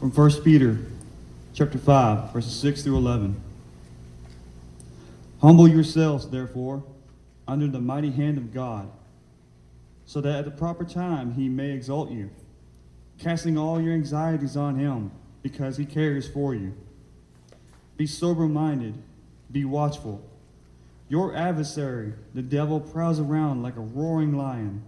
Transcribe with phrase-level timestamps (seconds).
[0.00, 0.78] from 1 Peter
[1.52, 3.38] chapter 5, verses 6 through 11.
[5.42, 6.82] Humble yourselves, therefore,
[7.46, 8.90] under the mighty hand of God,
[10.06, 12.30] so that at the proper time he may exalt you,
[13.18, 15.10] casting all your anxieties on him,
[15.42, 16.72] because he cares for you.
[17.98, 18.94] Be sober minded,
[19.52, 20.26] be watchful.
[21.10, 24.82] Your adversary, the devil, prowls around like a roaring lion,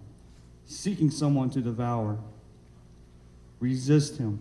[0.64, 2.16] seeking someone to devour.
[3.60, 4.40] Resist him,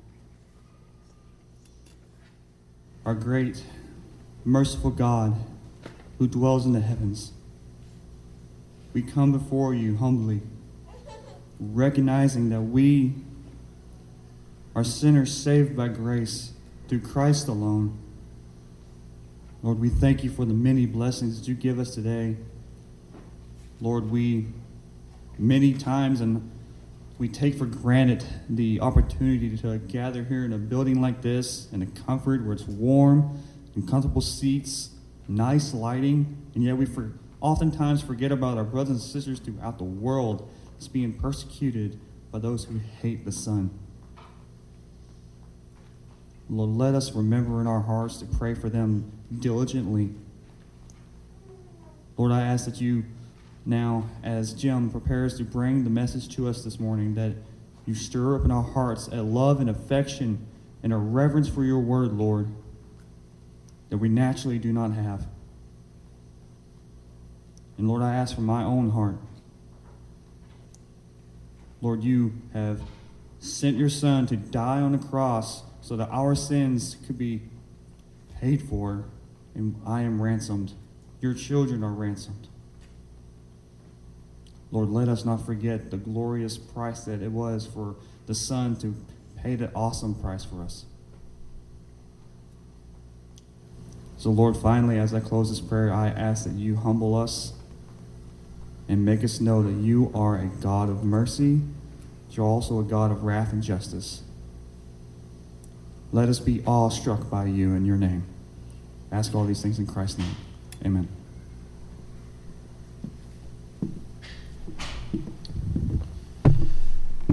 [3.03, 3.63] Our great,
[4.45, 5.35] merciful God
[6.19, 7.31] who dwells in the heavens,
[8.93, 10.41] we come before you humbly,
[11.59, 13.15] recognizing that we
[14.75, 16.53] are sinners saved by grace
[16.87, 17.97] through Christ alone.
[19.63, 22.37] Lord, we thank you for the many blessings that you give us today.
[23.79, 24.47] Lord, we
[25.39, 26.51] many times and
[27.21, 31.83] we take for granted the opportunity to gather here in a building like this in
[31.83, 33.39] a comfort where it's warm
[33.75, 34.89] and comfortable seats,
[35.27, 39.83] nice lighting, and yet we for, oftentimes forget about our brothers and sisters throughout the
[39.83, 41.99] world that's being persecuted
[42.31, 43.69] by those who hate the Son.
[46.49, 50.09] Lord, let us remember in our hearts to pray for them diligently.
[52.17, 53.05] Lord, I ask that you
[53.65, 57.33] now, as Jim prepares to bring the message to us this morning, that
[57.85, 60.47] you stir up in our hearts a love and affection
[60.81, 62.47] and a reverence for your word, Lord,
[63.89, 65.27] that we naturally do not have.
[67.77, 69.17] And Lord, I ask for my own heart.
[71.81, 72.81] Lord, you have
[73.39, 77.41] sent your Son to die on the cross so that our sins could be
[78.39, 79.05] paid for,
[79.55, 80.73] and I am ransomed.
[81.21, 82.47] Your children are ransomed.
[84.71, 87.95] Lord, let us not forget the glorious price that it was for
[88.25, 88.95] the Son to
[89.35, 90.85] pay the awesome price for us.
[94.17, 97.53] So, Lord, finally, as I close this prayer, I ask that you humble us
[98.87, 101.61] and make us know that you are a God of mercy,
[102.27, 104.21] but you're also a God of wrath and justice.
[106.11, 108.23] Let us be awestruck by you in your name.
[109.11, 110.35] ask all these things in Christ's name.
[110.85, 111.07] Amen.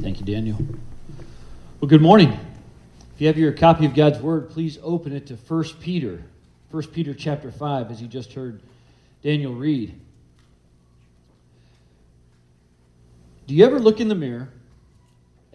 [0.01, 0.59] Thank you, Daniel.
[1.81, 2.39] Well, good morning.
[3.15, 6.23] If you have your copy of God's Word, please open it to 1 Peter.
[6.71, 8.61] 1 Peter chapter 5, as you just heard
[9.23, 9.99] Daniel read.
[13.47, 14.51] Do you ever look in the mirror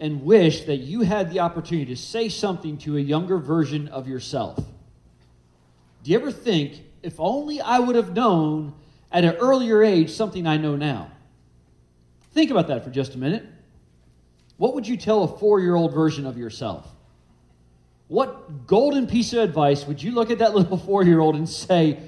[0.00, 4.08] and wish that you had the opportunity to say something to a younger version of
[4.08, 4.56] yourself?
[6.02, 8.74] Do you ever think, if only I would have known
[9.12, 11.12] at an earlier age something I know now?
[12.32, 13.46] Think about that for just a minute.
[14.56, 16.86] What would you tell a four year old version of yourself?
[18.08, 21.48] What golden piece of advice would you look at that little four year old and
[21.48, 22.00] say,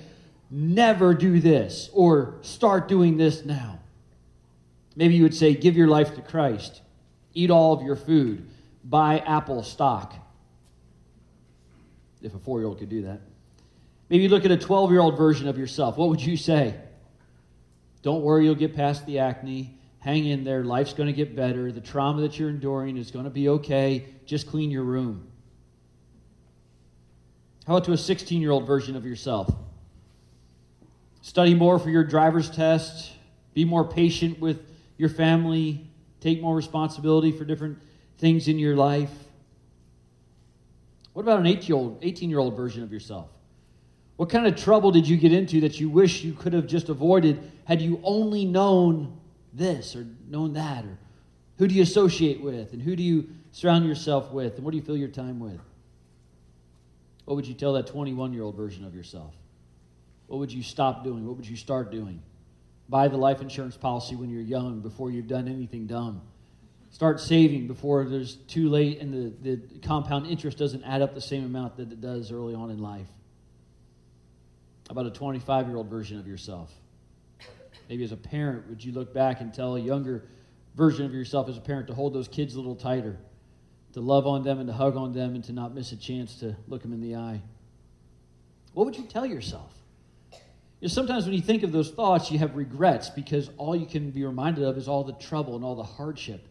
[0.51, 3.81] never do this or start doing this now?
[4.95, 6.81] Maybe you would say, give your life to Christ,
[7.34, 8.49] eat all of your food,
[8.83, 10.15] buy Apple stock.
[12.23, 13.21] If a four year old could do that.
[14.09, 15.97] Maybe look at a 12 year old version of yourself.
[15.97, 16.75] What would you say?
[18.03, 19.75] Don't worry, you'll get past the acne.
[20.06, 20.62] Hang in there.
[20.62, 21.72] Life's going to get better.
[21.72, 24.05] The trauma that you're enduring is going to be okay.
[24.25, 25.27] Just clean your room.
[27.67, 29.53] How about to a 16 year old version of yourself?
[31.22, 33.15] Study more for your driver's test.
[33.53, 34.62] Be more patient with
[34.97, 35.84] your family.
[36.21, 37.77] Take more responsibility for different
[38.19, 39.11] things in your life.
[41.15, 43.28] What about an 18 year old version of yourself?
[44.19, 46.91] What kind of trouble did you get into that you wish you could have just
[46.91, 49.19] avoided had you only known
[49.56, 50.84] this or known that?
[50.84, 50.98] Or
[51.58, 52.72] who do you associate with?
[52.72, 54.56] And who do you surround yourself with?
[54.56, 55.60] And what do you fill your time with?
[57.24, 59.34] What would you tell that 21 year old version of yourself?
[60.26, 61.26] What would you stop doing?
[61.26, 62.22] What would you start doing?
[62.88, 66.22] Buy the life insurance policy when you're young before you've done anything dumb.
[66.91, 69.12] Start saving before there's too late and
[69.42, 72.70] the, the compound interest doesn't add up the same amount that it does early on
[72.70, 73.08] in life.
[74.88, 76.72] About a 25 year old version of yourself?
[77.88, 80.24] Maybe as a parent, would you look back and tell a younger
[80.74, 83.16] version of yourself as a parent to hold those kids a little tighter,
[83.92, 86.41] to love on them and to hug on them and to not miss a chance
[86.41, 87.41] to look them in the eye.
[88.74, 89.72] What would you tell yourself?
[90.33, 93.86] You know, sometimes when you think of those thoughts, you have regrets because all you
[93.86, 96.47] can be reminded of is all the trouble and all the hardship.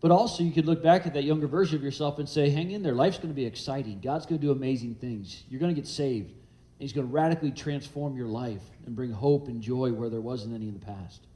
[0.00, 2.72] But also, you could look back at that younger version of yourself and say, hang
[2.72, 2.92] in there.
[2.92, 4.00] Life's going to be exciting.
[4.00, 5.44] God's going to do amazing things.
[5.48, 6.32] You're going to get saved.
[6.78, 10.54] He's going to radically transform your life and bring hope and joy where there wasn't
[10.54, 11.26] any in the past.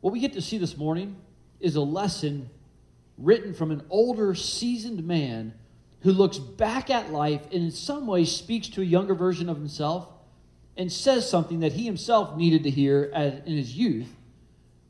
[0.00, 1.16] What we get to see this morning
[1.60, 2.50] is a lesson
[3.18, 5.54] written from an older, seasoned man
[6.00, 9.56] who looks back at life and in some ways speaks to a younger version of
[9.56, 10.08] himself
[10.76, 14.12] and says something that he himself needed to hear in his youth,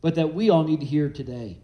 [0.01, 1.59] but that we all need to hear today.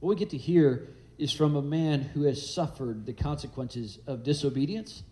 [0.00, 4.22] What we get to hear is from a man who has suffered the consequences of
[4.22, 5.02] disobedience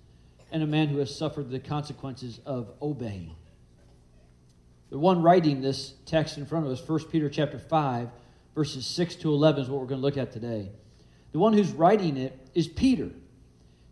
[0.51, 3.35] and a man who has suffered the consequences of obeying.
[4.91, 8.09] The one writing this text in front of us, 1 Peter chapter 5,
[8.55, 10.71] verses 6 to 11 is what we're going to look at today.
[11.33, 13.11] The one who's writing it is Peter.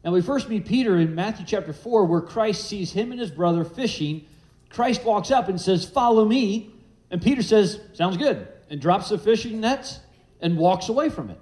[0.05, 3.31] Now, we first meet Peter in Matthew chapter 4, where Christ sees him and his
[3.31, 4.27] brother fishing.
[4.69, 6.75] Christ walks up and says, Follow me.
[7.11, 10.01] And Peter says, Sounds good, and drops the fishing nets
[10.41, 11.39] and walks away from it.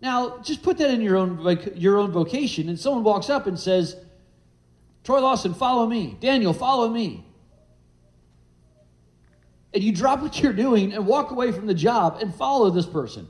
[0.00, 3.58] Now, just put that in your own, your own vocation, and someone walks up and
[3.58, 3.96] says,
[5.02, 6.16] Troy Lawson, follow me.
[6.20, 7.24] Daniel, follow me.
[9.74, 12.86] And you drop what you're doing and walk away from the job and follow this
[12.86, 13.28] person.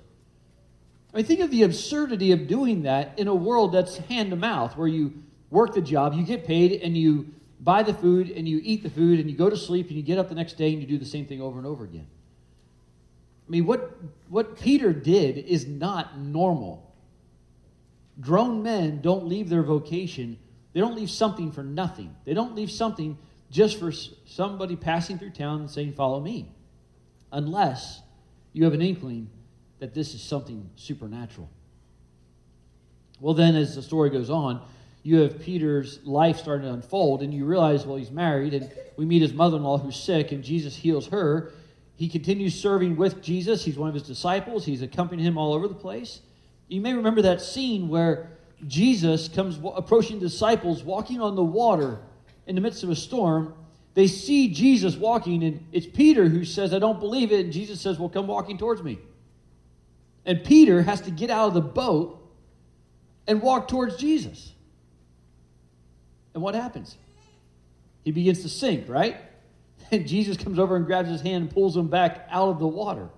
[1.12, 4.37] I mean, think of the absurdity of doing that in a world that's hand to
[4.37, 8.47] mouth, where you work the job, you get paid, and you buy the food, and
[8.47, 10.59] you eat the food, and you go to sleep, and you get up the next
[10.59, 12.06] day, and you do the same thing over and over again.
[13.49, 13.97] I mean, what,
[14.29, 16.95] what Peter did is not normal.
[18.21, 20.39] Grown men don't leave their vocation,
[20.75, 22.15] they don't leave something for nothing.
[22.25, 23.17] They don't leave something
[23.50, 26.53] just for somebody passing through town and saying, Follow me,
[27.33, 28.03] unless
[28.53, 29.31] you have an inkling
[29.79, 31.49] that this is something supernatural.
[33.21, 34.61] Well, then, as the story goes on,
[35.03, 39.05] you have Peter's life starting to unfold, and you realize, well, he's married, and we
[39.06, 41.53] meet his mother in law who's sick, and Jesus heals her.
[41.99, 43.65] He continues serving with Jesus.
[43.65, 46.21] He's one of his disciples, he's accompanying him all over the place.
[46.69, 48.31] You may remember that scene where
[48.69, 51.99] Jesus comes approaching disciples walking on the water
[52.47, 53.53] in the midst of a storm.
[53.95, 57.47] They see Jesus walking, and it's Peter who says, I don't believe it.
[57.47, 58.99] And Jesus says, Well, come walking towards me.
[60.25, 62.23] And Peter has to get out of the boat
[63.27, 64.53] and walk towards Jesus.
[66.33, 66.97] And what happens?
[68.05, 69.17] He begins to sink, right?
[69.90, 72.67] And Jesus comes over and grabs his hand and pulls him back out of the
[72.67, 73.08] water.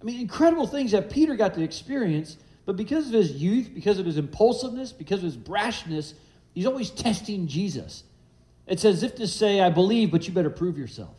[0.00, 2.36] I mean, incredible things that Peter got to experience,
[2.66, 6.14] but because of his youth, because of his impulsiveness, because of his brashness,
[6.54, 8.02] he's always testing Jesus.
[8.66, 11.14] It's as if to say, I believe, but you better prove yourself.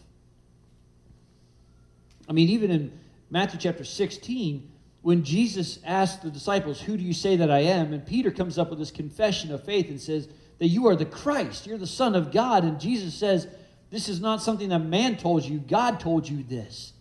[2.28, 3.00] I mean, even in
[3.30, 4.70] Matthew chapter 16,
[5.02, 7.94] when Jesus asked the disciples, Who do you say that I am?
[7.94, 10.30] And Peter comes up with this confession of faith and says
[10.60, 12.64] that you are the Christ, you're the Son of God.
[12.64, 13.48] And Jesus says,
[13.94, 16.94] this is not something that man told you, God told you this.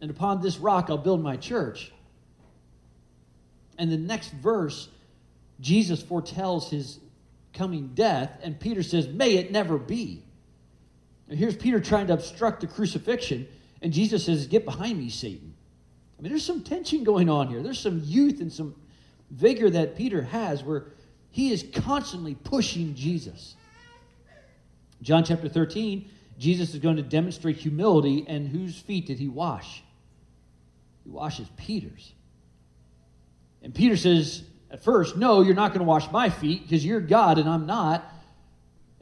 [0.00, 1.92] And upon this rock I'll build my church.
[3.78, 4.88] And the next verse,
[5.60, 6.98] Jesus foretells his
[7.52, 10.24] coming death, and Peter says, May it never be.
[11.28, 13.46] And here's Peter trying to obstruct the crucifixion,
[13.80, 15.54] and Jesus says, Get behind me, Satan.
[16.18, 17.62] I mean, there's some tension going on here.
[17.62, 18.74] There's some youth and some
[19.30, 20.86] vigor that Peter has where
[21.30, 23.54] he is constantly pushing Jesus.
[25.00, 29.82] John chapter 13, Jesus is going to demonstrate humility, and whose feet did he wash?
[31.04, 32.14] He washes Peter's.
[33.62, 37.00] And Peter says, at first, No, you're not going to wash my feet because you're
[37.00, 38.10] God and I'm not.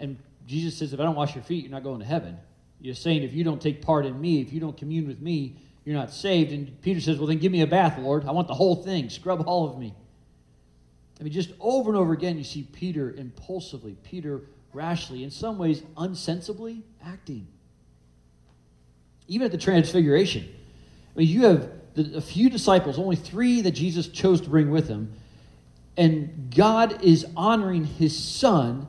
[0.01, 0.17] And
[0.47, 2.37] Jesus says, If I don't wash your feet, you're not going to heaven.
[2.81, 5.57] You're saying, If you don't take part in me, if you don't commune with me,
[5.85, 6.53] you're not saved.
[6.53, 8.25] And Peter says, Well, then give me a bath, Lord.
[8.27, 9.11] I want the whole thing.
[9.11, 9.95] Scrub all of me.
[11.21, 14.43] I mean, just over and over again, you see Peter impulsively, Peter
[14.79, 17.49] rashly, in some ways unsensibly acting.
[19.27, 20.49] Even at the Transfiguration.
[21.15, 24.89] I mean, you have a few disciples, only three that Jesus chose to bring with
[24.89, 25.13] him,
[25.97, 28.87] and God is honoring his son,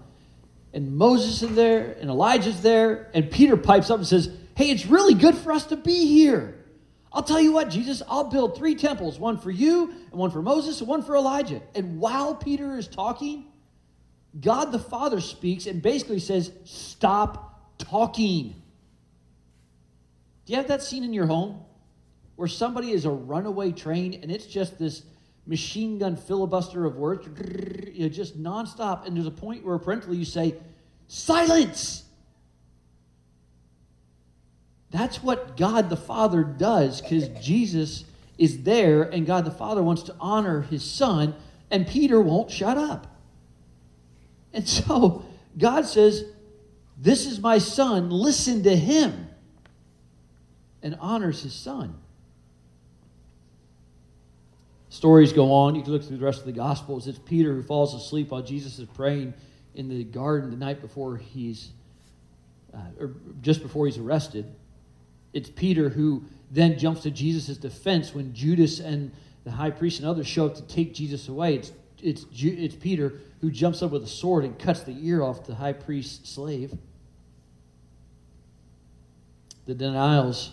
[0.74, 4.86] and Moses is there, and Elijah's there, and Peter pipes up and says, Hey, it's
[4.86, 6.56] really good for us to be here.
[7.12, 10.44] I'll tell you what, Jesus, I'll build three temples one for you, and one for
[10.44, 11.62] Moses, and one for Elijah.
[11.74, 13.46] And while Peter is talking,
[14.40, 18.56] God the Father speaks and basically says, Stop talking.
[20.46, 21.64] Do you have that scene in your home
[22.36, 25.04] where somebody is a runaway train and it's just this
[25.46, 27.28] machine gun filibuster of words,
[27.94, 29.06] you know, just nonstop?
[29.06, 30.56] And there's a point where parentally you say,
[31.08, 32.04] Silence!
[34.92, 38.06] That's what God the Father does because Jesus
[38.38, 41.36] is there, and God the Father wants to honor his son,
[41.70, 43.19] and Peter won't shut up.
[44.54, 45.26] And so
[45.58, 46.26] God says,
[46.98, 49.30] This is my son, listen to him,
[50.82, 51.96] and honors his son.
[54.90, 55.76] Stories go on.
[55.76, 57.08] You can look through the rest of the Gospels.
[57.08, 59.34] It's Peter who falls asleep while Jesus is praying
[59.76, 61.70] in the garden the night before he's,
[62.74, 64.46] uh, or just before he's arrested.
[65.32, 69.12] It's Peter who then jumps to Jesus' defense when Judas and
[69.44, 71.56] the high priest and others show up to take Jesus away.
[71.56, 75.46] It's, it's, it's Peter who jumps up with a sword and cuts the ear off
[75.46, 76.74] the high priest's slave.
[79.66, 80.52] The denials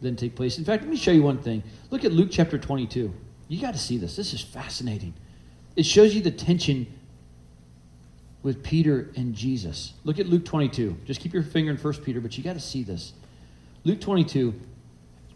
[0.00, 0.58] then take place.
[0.58, 1.62] In fact, let me show you one thing.
[1.90, 3.12] Look at Luke chapter 22.
[3.48, 4.16] You got to see this.
[4.16, 5.14] This is fascinating.
[5.76, 6.86] It shows you the tension
[8.42, 9.92] with Peter and Jesus.
[10.04, 10.96] Look at Luke 22.
[11.04, 13.12] Just keep your finger in 1 Peter, but you got to see this.
[13.84, 14.54] Luke 22.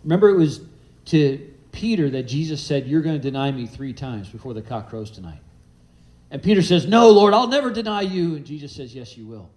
[0.05, 0.63] Remember, it was
[1.07, 4.89] to Peter that Jesus said, You're going to deny me three times before the cock
[4.89, 5.41] crows tonight.
[6.31, 8.37] And Peter says, No, Lord, I'll never deny you.
[8.37, 9.51] And Jesus says, Yes, you will.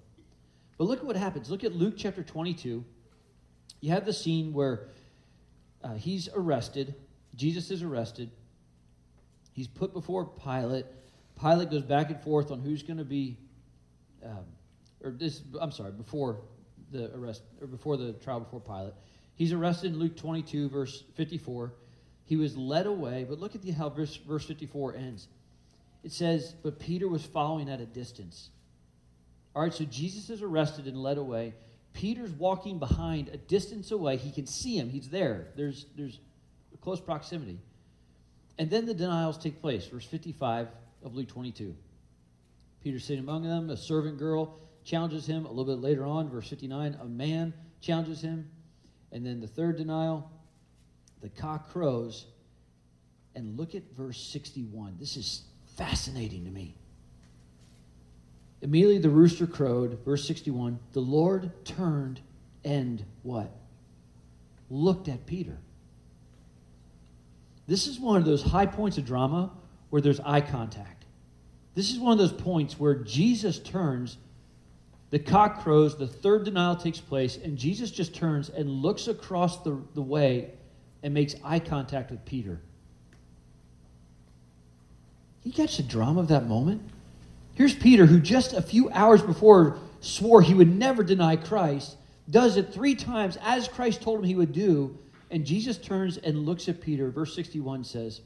[0.77, 1.50] But look at what happens.
[1.50, 2.83] Look at Luke chapter 22.
[3.79, 4.89] You have the scene where
[5.83, 6.95] uh, he's arrested,
[7.36, 8.31] Jesus is arrested,
[9.53, 10.86] he's put before Pilate.
[11.39, 13.38] Pilate goes back and forth on who's going to be,
[14.25, 14.45] um,
[15.03, 16.39] or this, I'm sorry, before
[16.91, 18.93] the arrest, or before the trial before Pilate.
[19.36, 21.71] He's arrested in Luke 22, verse 54.
[22.27, 25.27] He was led away, but look at the, how verse, verse 54 ends.
[26.03, 28.50] It says, But Peter was following at a distance.
[29.55, 31.55] All right, so Jesus is arrested and led away.
[31.93, 34.17] Peter's walking behind a distance away.
[34.17, 35.48] He can see him, he's there.
[35.55, 36.19] There's, there's
[36.81, 37.60] close proximity.
[38.60, 39.88] And then the denials take place.
[39.88, 40.67] Verse 55
[41.03, 41.75] of Luke 22.
[42.84, 45.46] Peter sitting among them, a servant girl challenges him.
[45.46, 48.50] A little bit later on, verse 59, a man challenges him.
[49.12, 50.29] And then the third denial,
[51.21, 52.25] the cock crows.
[53.36, 54.97] And look at verse 61.
[55.00, 55.43] This is
[55.75, 56.75] fascinating to me.
[58.62, 60.79] Immediately the rooster crowed, verse 61.
[60.93, 62.21] The Lord turned
[62.65, 63.51] and what?
[64.69, 65.57] Looked at Peter.
[67.67, 69.51] This is one of those high points of drama
[69.89, 71.05] where there's eye contact.
[71.75, 74.17] This is one of those points where Jesus turns,
[75.12, 79.62] the cock crows, the third denial takes place, and Jesus just turns and looks across
[79.63, 80.51] the, the way
[81.04, 82.60] and makes eye contact with Peter.
[85.44, 86.82] You catch the drama of that moment?
[87.54, 91.98] Here's Peter, who just a few hours before swore he would never deny Christ,
[92.30, 94.98] does it three times as Christ told him he would do,
[95.32, 97.10] and Jesus turns and looks at Peter.
[97.10, 98.22] Verse 61 says,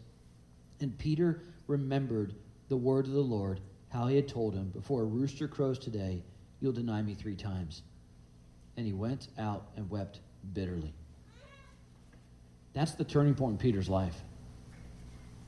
[0.80, 2.34] And Peter remembered
[2.70, 3.60] the word of the Lord,
[3.90, 6.24] how he had told him, Before a rooster crows today,
[6.60, 7.84] you'll deny me three times.
[8.78, 10.20] And he went out and wept
[10.54, 10.94] bitterly.
[12.74, 14.16] That's the turning point in Peter's life.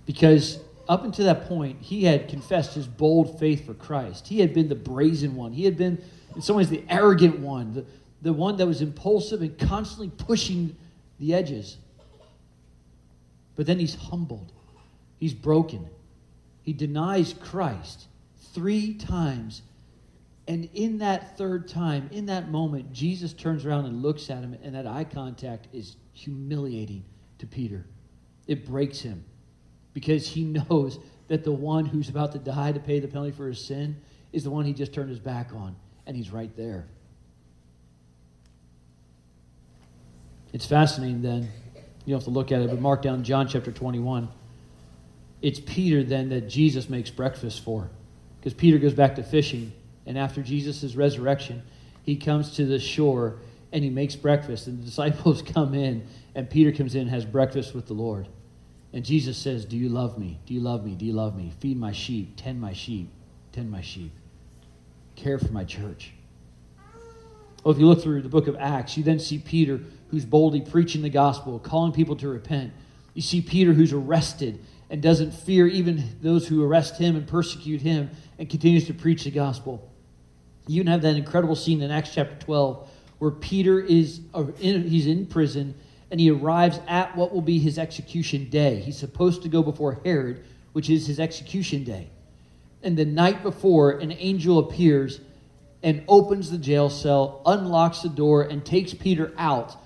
[0.06, 4.28] Because up until that point, he had confessed his bold faith for Christ.
[4.28, 5.54] He had been the brazen one.
[5.54, 6.04] He had been,
[6.36, 7.86] in some ways, the arrogant one, the,
[8.22, 10.76] the one that was impulsive and constantly pushing
[11.20, 11.78] the edges.
[13.56, 14.52] But then he's humbled,
[15.20, 15.88] he's broken.
[16.64, 18.08] He denies Christ
[18.54, 19.64] three times.
[20.48, 24.58] And in that third time, in that moment, Jesus turns around and looks at him,
[24.64, 27.04] and that eye contact is humiliating
[27.44, 27.86] to Peter.
[28.48, 29.26] It breaks him
[29.94, 30.98] because he knows
[31.28, 33.98] that the one who's about to die to pay the penalty for his sin
[34.32, 35.76] is the one he just turned his back on,
[36.08, 36.88] and he's right there.
[40.54, 41.50] It's fascinating then.
[42.06, 44.30] You don't have to look at it, but mark down John chapter 21.
[45.42, 47.90] It's Peter then that Jesus makes breakfast for.
[48.40, 49.72] Because Peter goes back to fishing,
[50.06, 51.64] and after Jesus' resurrection,
[52.04, 53.38] he comes to the shore
[53.74, 57.26] and he makes breakfast, and the disciples come in, and Peter comes in and has
[57.26, 58.30] breakfast with the Lord.
[58.94, 60.40] And Jesus says, Do you love me?
[60.46, 60.96] Do you love me?
[60.96, 61.52] Do you love me?
[61.60, 63.10] Feed my sheep, tend my sheep,
[63.52, 64.12] tend my sheep,
[65.16, 66.14] care for my church.
[67.64, 70.62] Well, if you look through the book of Acts, you then see Peter who's boldly
[70.62, 72.72] preaching the gospel, calling people to repent.
[73.16, 77.82] You see Peter who's arrested and doesn't fear even those who arrest him and persecute
[77.82, 79.90] him and continues to preach the gospel.
[80.68, 82.90] You even have that incredible scene in Acts chapter 12
[83.24, 85.74] where Peter is uh, in, he's in prison
[86.12, 88.82] and he arrives at what will be his execution day.
[88.82, 92.10] He's supposed to go before Herod, which is his execution day.
[92.84, 95.22] And the night before, an angel appears
[95.82, 99.78] and opens the jail cell, unlocks the door, and takes Peter out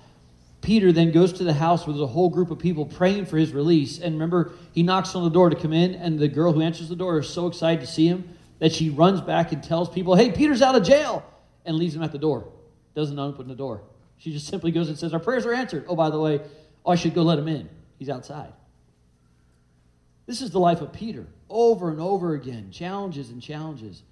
[0.60, 3.52] Peter then goes to the house with a whole group of people praying for his
[3.52, 3.98] release.
[3.98, 6.88] And remember, he knocks on the door to come in, and the girl who answers
[6.88, 8.28] the door is so excited to see him
[8.58, 11.24] that she runs back and tells people, Hey, Peter's out of jail,
[11.64, 12.52] and leaves him at the door.
[12.98, 13.82] Doesn't open the door.
[14.16, 15.84] She just simply goes and says, Our prayers are answered.
[15.86, 16.40] Oh, by the way,
[16.84, 17.68] oh, I should go let him in.
[17.96, 18.52] he's outside.
[20.26, 24.02] This is the life of Peter, over and over again, challenges and challenges.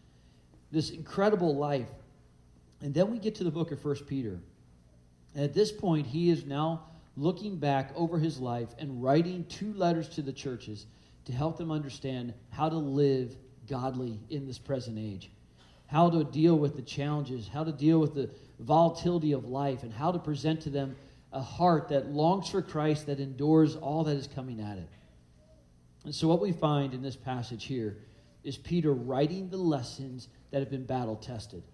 [0.71, 1.89] This incredible life.
[2.81, 4.39] And then we get to the book of First Peter.
[5.35, 6.85] And at this point, he is now
[7.17, 10.87] looking back over his life and writing two letters to the churches
[11.25, 13.35] to help them understand how to live
[13.69, 15.33] godly in this present age,
[15.89, 19.93] how to deal with the challenges, how to deal with the volatility of life, and
[19.93, 20.97] how to present to them
[21.33, 24.89] a heart that longs for Christ, that endures all that is coming at it.
[26.05, 27.99] And so, what we find in this passage here
[28.45, 31.65] is Peter writing the lessons that have been battle tested,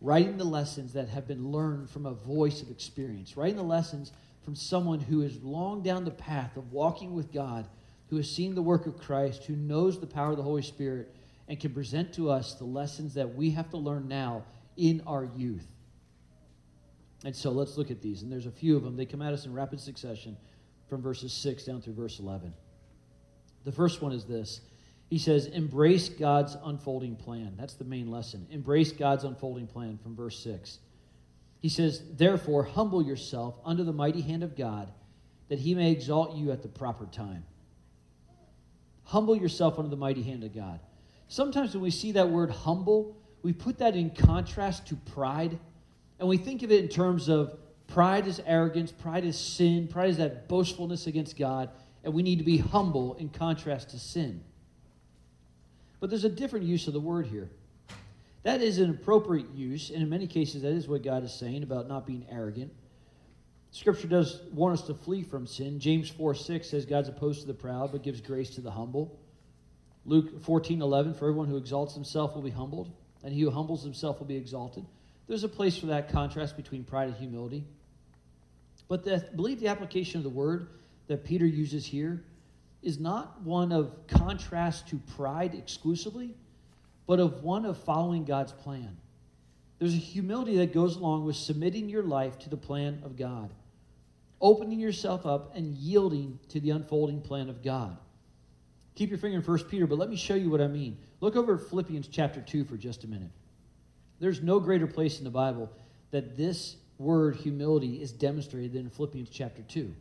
[0.00, 4.10] writing the lessons that have been learned from a voice of experience, writing the lessons
[4.42, 7.66] from someone who is long down the path of walking with God,
[8.08, 11.14] who has seen the work of Christ, who knows the power of the Holy Spirit,
[11.48, 14.44] and can present to us the lessons that we have to learn now
[14.76, 15.66] in our youth.
[17.24, 18.22] And so let's look at these.
[18.22, 18.96] And there's a few of them.
[18.96, 20.36] They come at us in rapid succession
[20.88, 22.52] from verses 6 down through verse 11.
[23.64, 24.60] The first one is this
[25.08, 27.54] He says, Embrace God's unfolding plan.
[27.58, 28.46] That's the main lesson.
[28.50, 30.78] Embrace God's unfolding plan from verse 6.
[31.60, 34.92] He says, Therefore, humble yourself under the mighty hand of God,
[35.48, 37.44] that he may exalt you at the proper time.
[39.04, 40.80] Humble yourself under the mighty hand of God.
[41.28, 45.58] Sometimes when we see that word humble, we put that in contrast to pride,
[46.18, 50.10] and we think of it in terms of pride is arrogance, pride is sin, pride
[50.10, 51.70] is that boastfulness against God
[52.04, 54.42] and we need to be humble in contrast to sin.
[56.00, 57.48] But there's a different use of the word here.
[58.42, 61.62] That is an appropriate use, and in many cases, that is what God is saying
[61.62, 62.70] about not being arrogant.
[63.70, 65.80] Scripture does warn us to flee from sin.
[65.80, 69.18] James 4 6 says, God's opposed to the proud, but gives grace to the humble.
[70.04, 72.92] Luke 14 11, for everyone who exalts himself will be humbled,
[73.24, 74.84] and he who humbles himself will be exalted.
[75.26, 77.64] There's a place for that contrast between pride and humility.
[78.88, 80.68] But the, believe the application of the word
[81.06, 82.22] that Peter uses here
[82.82, 86.34] is not one of contrast to pride exclusively,
[87.06, 88.96] but of one of following God's plan.
[89.78, 93.50] There's a humility that goes along with submitting your life to the plan of God,
[94.40, 97.96] opening yourself up and yielding to the unfolding plan of God.
[98.94, 100.96] Keep your finger in 1 Peter, but let me show you what I mean.
[101.20, 103.30] Look over at Philippians chapter 2 for just a minute.
[104.24, 105.70] There's no greater place in the Bible
[106.10, 109.94] that this word humility is demonstrated than in Philippians chapter 2.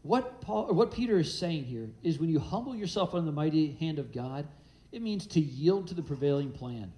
[0.00, 3.72] What, Paul, what Peter is saying here is when you humble yourself under the mighty
[3.80, 4.48] hand of God,
[4.92, 6.90] it means to yield to the prevailing plan.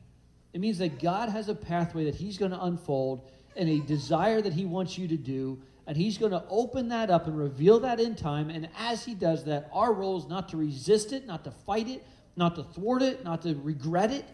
[0.52, 4.40] It means that God has a pathway that He's going to unfold and a desire
[4.42, 7.81] that He wants you to do, and He's going to open that up and reveal
[7.81, 8.50] that in time.
[8.50, 11.88] And as He does that, our role is not to resist it, not to fight
[11.88, 14.24] it, not to thwart it, not to regret it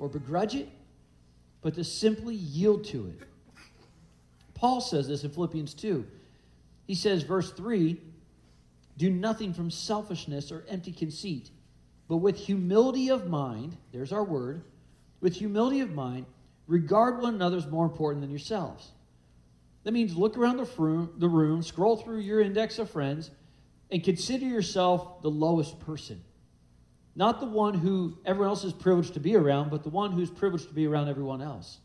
[0.00, 0.68] or begrudge it,
[1.62, 3.28] but to simply yield to it.
[4.54, 6.06] Paul says this in Philippians 2.
[6.86, 7.98] He says, verse 3
[9.00, 11.50] do nothing from selfishness or empty conceit,
[12.06, 14.62] but with humility of mind, there's our word,
[15.22, 16.26] with humility of mind,
[16.66, 18.90] regard one another as more important than yourselves.
[19.84, 23.30] That means look around the room, the room, scroll through your index of friends,
[23.90, 26.22] and consider yourself the lowest person.
[27.16, 30.30] Not the one who everyone else is privileged to be around, but the one who's
[30.30, 31.78] privileged to be around everyone else.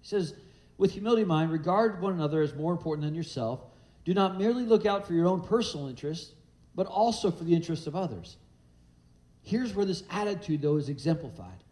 [0.00, 0.34] He says,
[0.76, 3.60] with humility of mind, regard one another as more important than yourself.
[4.04, 6.34] Do not merely look out for your own personal interests,
[6.74, 8.36] but also for the interests of others.
[9.42, 11.64] Here's where this attitude, though, is exemplified.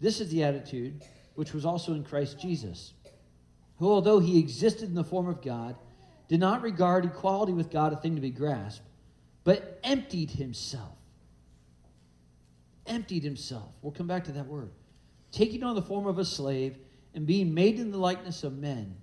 [0.00, 1.02] This is the attitude
[1.34, 2.94] which was also in Christ Jesus,
[3.78, 5.76] who, although he existed in the form of God,
[6.28, 8.86] did not regard equality with God a thing to be grasped,
[9.50, 10.96] but emptied himself.
[12.86, 13.72] Emptied himself.
[13.82, 14.70] We'll come back to that word.
[15.32, 16.78] Taking on the form of a slave
[17.16, 18.94] and being made in the likeness of men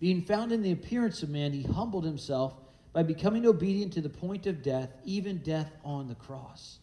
[0.00, 2.54] being found in the appearance of man, he humbled himself
[2.94, 6.78] by becoming obedient to the point of death, even death on the cross.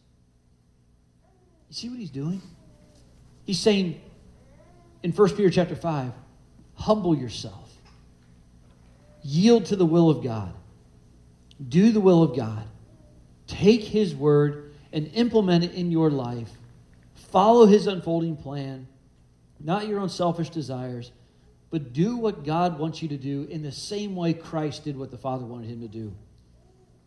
[1.70, 2.40] You see what he's doing?
[3.46, 4.00] He's saying
[5.02, 6.14] in 1 Peter chapter 5,
[6.76, 7.72] humble yourself.
[9.24, 10.54] Yield to the will of God.
[11.68, 12.68] Do the will of God.
[13.52, 16.50] Take his word and implement it in your life.
[17.14, 18.88] Follow his unfolding plan,
[19.60, 21.12] not your own selfish desires
[21.72, 25.10] but do what God wants you to do in the same way Christ did what
[25.10, 26.12] the Father wanted him to do.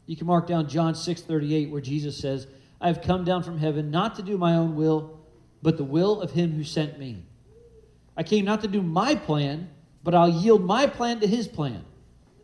[0.07, 2.47] You can mark down John 6 38, where Jesus says,
[2.81, 5.21] I have come down from heaven not to do my own will,
[5.63, 7.23] but the will of him who sent me.
[8.17, 9.71] I came not to do my plan,
[10.03, 11.85] but I'll yield my plan to his plan.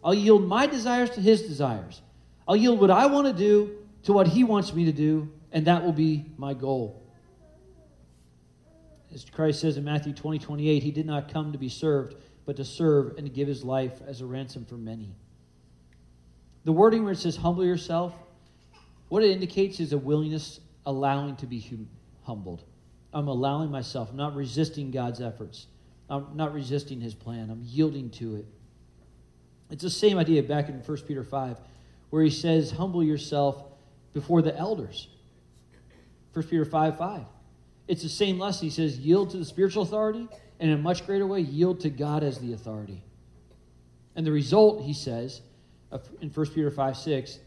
[0.04, 2.02] I'll yield my desires to his desires.
[2.46, 5.66] I'll yield what I want to do to what he wants me to do, and
[5.66, 7.02] that will be my goal.
[9.12, 12.14] As Christ says in Matthew 20, 28, he did not come to be served,
[12.46, 15.14] but to serve and to give his life as a ransom for many.
[16.64, 18.14] The wording where it says humble yourself,
[19.08, 21.88] what it indicates is a willingness allowing to be hum-
[22.22, 22.62] humbled.
[23.12, 25.66] I'm allowing myself, I'm not resisting God's efforts.
[26.10, 27.50] I'm not resisting his plan.
[27.50, 28.46] I'm yielding to it.
[29.70, 31.56] It's the same idea back in 1 Peter 5,
[32.10, 33.62] where he says, Humble yourself
[34.12, 35.08] before the elders.
[36.32, 37.22] 1 Peter 5 5.
[37.88, 38.68] It's the same lesson.
[38.68, 40.28] He says, Yield to the spiritual authority,
[40.60, 43.02] and in a much greater way, yield to God as the authority.
[44.14, 45.40] And the result, he says,
[46.20, 47.38] in 1 Peter 5 6,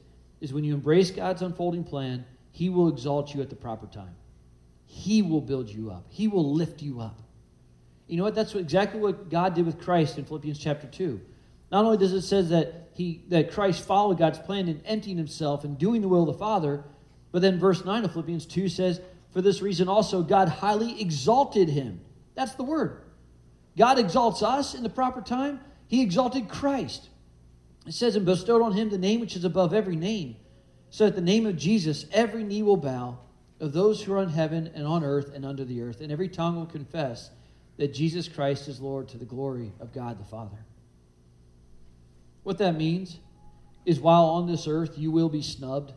[0.41, 4.15] is when you embrace God's unfolding plan, he will exalt you at the proper time.
[4.86, 7.21] He will build you up, he will lift you up.
[8.08, 8.36] You know what?
[8.36, 11.21] That's what, exactly what God did with Christ in Philippians chapter 2.
[11.71, 15.63] Not only does it say that, he, that Christ followed God's plan in emptying himself
[15.63, 16.84] and doing the will of the Father,
[17.32, 19.01] but then verse 9 of Philippians 2 says,
[19.32, 22.01] For this reason also God highly exalted him.
[22.36, 23.01] That's the word.
[23.77, 25.60] God exalts us in the proper time.
[25.88, 27.10] He exalted Christ.
[27.86, 30.36] It says, and bestowed on him the name which is above every name,
[30.89, 33.17] so that the name of Jesus every knee will bow
[33.60, 36.29] of those who are in heaven and on earth and under the earth, and every
[36.29, 37.29] tongue will confess
[37.77, 40.65] that Jesus Christ is Lord to the glory of God the Father.
[42.43, 43.19] What that means
[43.86, 45.93] is while on this earth you will be snubbed,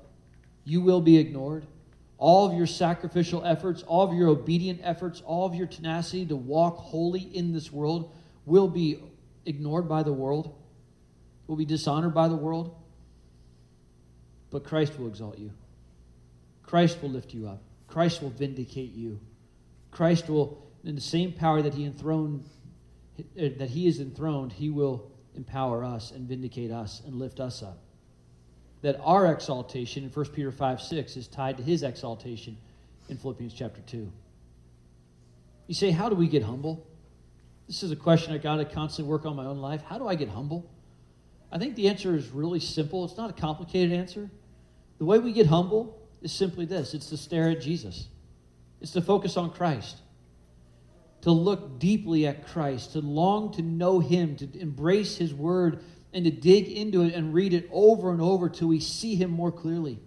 [0.64, 1.66] you will be ignored.
[2.18, 6.36] All of your sacrificial efforts, all of your obedient efforts, all of your tenacity to
[6.36, 8.14] walk holy in this world
[8.46, 9.00] will be
[9.44, 10.54] ignored by the world,
[11.46, 12.74] will be dishonored by the world.
[14.50, 15.52] But Christ will exalt you.
[16.62, 17.62] Christ will lift you up.
[17.86, 19.20] Christ will vindicate you.
[19.90, 22.48] Christ will in the same power that he enthroned
[23.34, 27.78] that he is enthroned, he will empower us and vindicate us and lift us up.
[28.82, 32.56] That our exaltation in 1 Peter 5 6 is tied to his exaltation
[33.08, 34.10] in Philippians chapter 2.
[35.66, 36.86] You say, How do we get humble?
[37.66, 39.82] This is a question I got to constantly work on my own life.
[39.82, 40.70] How do I get humble?
[41.50, 43.04] I think the answer is really simple.
[43.04, 44.30] It's not a complicated answer.
[44.98, 48.08] The way we get humble is simply this it's to stare at Jesus,
[48.80, 49.96] it's to focus on Christ
[51.26, 56.24] to look deeply at Christ, to long to know Him, to embrace His Word, and
[56.24, 59.50] to dig into it and read it over and over till we see Him more
[59.50, 59.98] clearly.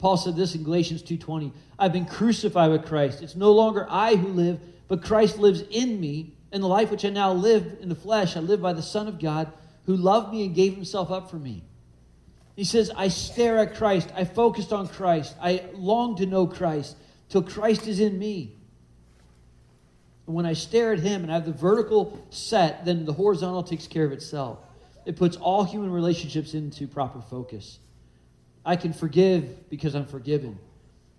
[0.00, 3.22] Paul said this in Galatians 2:20, I've been crucified with Christ.
[3.22, 7.04] It's no longer I who live, but Christ lives in me, and the life which
[7.04, 9.52] I now live in the flesh, I live by the Son of God
[9.84, 11.62] who loved me and gave himself up for me.
[12.56, 14.08] He says, I stare at Christ.
[14.16, 15.36] I focused on Christ.
[15.40, 16.96] I long to know Christ
[17.28, 18.55] till Christ is in me.
[20.26, 23.86] When I stare at him and I have the vertical set, then the horizontal takes
[23.86, 24.58] care of itself.
[25.04, 27.78] It puts all human relationships into proper focus.
[28.64, 30.58] I can forgive because I'm forgiven.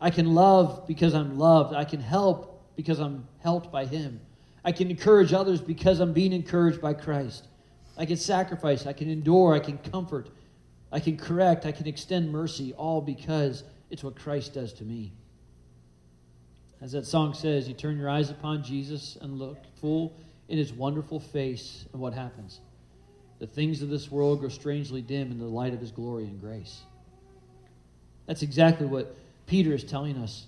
[0.02, 1.74] I can love because I'm loved.
[1.74, 4.20] I can help because I'm helped by him.
[4.66, 7.48] I can encourage others because I'm being encouraged by Christ.
[7.98, 8.86] I can sacrifice.
[8.86, 9.54] I can endure.
[9.54, 10.30] I can comfort.
[10.92, 11.66] I can correct.
[11.66, 15.14] I can extend mercy, all because it's what Christ does to me.
[16.82, 20.14] As that song says, you turn your eyes upon Jesus and look full
[20.48, 22.60] in his wonderful face, and what happens?
[23.40, 26.40] The things of this world grow strangely dim in the light of his glory and
[26.40, 26.82] grace.
[28.26, 30.46] That's exactly what Peter is telling us.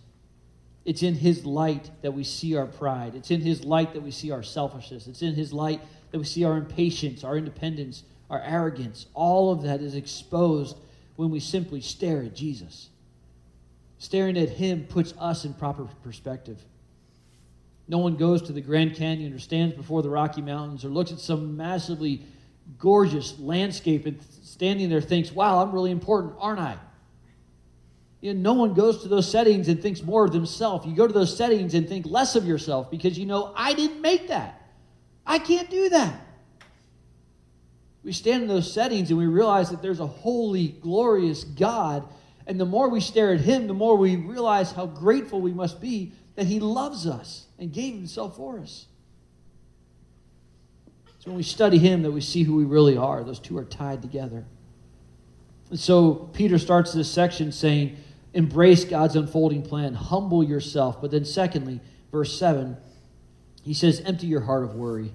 [0.86, 3.16] It's in his light that we see our pride.
[3.16, 5.08] It's in his light that we see our selfishness.
[5.08, 9.08] It's in his light that we see our impatience, our independence, our arrogance.
[9.14, 10.78] All of that is exposed
[11.16, 12.90] when we simply stare at Jesus.
[14.00, 16.58] Staring at him puts us in proper perspective.
[17.90, 21.12] No one goes to the Grand Canyon or stands before the Rocky Mountains or looks
[21.12, 22.22] at some massively
[22.78, 26.78] gorgeous landscape and standing there thinks, wow, I'm really important, aren't I?
[28.22, 30.86] You know, no one goes to those settings and thinks more of themselves.
[30.86, 34.02] You go to those settings and think less of yourself because you know, I didn't
[34.02, 34.62] make that.
[35.26, 36.22] I can't do that.
[38.04, 42.08] We stand in those settings and we realize that there's a holy, glorious God
[42.50, 45.80] and the more we stare at Him, the more we realize how grateful we must
[45.80, 48.88] be that He loves us and gave Himself for us.
[51.16, 53.24] It's when we study Him that we see who we really are.
[53.24, 54.46] Those two are tied together.
[55.70, 57.98] And so Peter starts this section saying,
[58.34, 61.00] Embrace God's unfolding plan, humble yourself.
[61.00, 61.82] But then, secondly,
[62.12, 62.78] verse 7,
[63.62, 65.12] he says, Empty your heart of worry.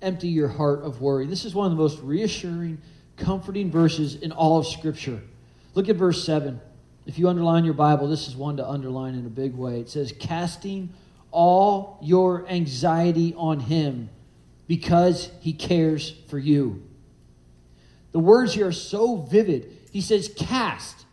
[0.00, 1.26] Empty your heart of worry.
[1.26, 2.80] This is one of the most reassuring,
[3.18, 5.20] comforting verses in all of Scripture.
[5.74, 6.60] Look at verse 7.
[7.06, 9.80] If you underline your Bible, this is one to underline in a big way.
[9.80, 10.92] It says, Casting
[11.30, 14.10] all your anxiety on him
[14.68, 16.82] because he cares for you.
[18.12, 19.78] The words here are so vivid.
[19.90, 21.06] He says, Cast.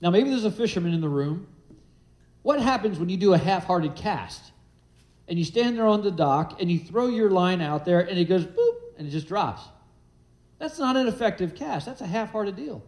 [0.00, 1.48] Now, maybe there's a fisherman in the room.
[2.42, 4.52] What happens when you do a half hearted cast?
[5.26, 8.18] And you stand there on the dock and you throw your line out there and
[8.18, 9.62] it goes boop and it just drops.
[10.58, 11.84] That's not an effective cast.
[11.84, 12.82] That's a half hearted deal.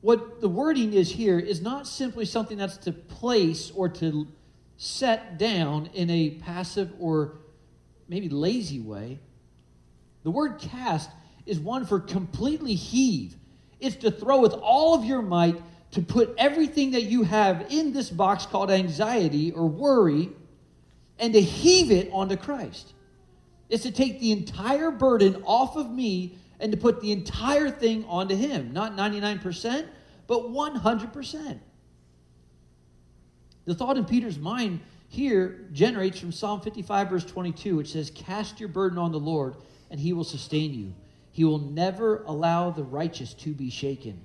[0.00, 4.28] What the wording is here is not simply something that's to place or to
[4.76, 7.38] set down in a passive or
[8.08, 9.18] maybe lazy way.
[10.22, 11.10] The word cast
[11.46, 13.34] is one for completely heave.
[13.80, 15.60] It's to throw with all of your might,
[15.92, 20.28] to put everything that you have in this box called anxiety or worry,
[21.18, 22.92] and to heave it onto Christ.
[23.68, 28.04] It's to take the entire burden off of me and to put the entire thing
[28.06, 28.72] onto Him.
[28.72, 29.86] Not 99%,
[30.26, 31.58] but 100%.
[33.64, 38.60] The thought in Peter's mind here generates from Psalm 55, verse 22, which says, Cast
[38.60, 39.56] your burden on the Lord,
[39.90, 40.94] and He will sustain you.
[41.32, 44.20] He will never allow the righteous to be shaken.